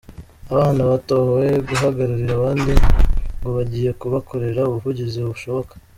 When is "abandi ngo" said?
2.39-3.49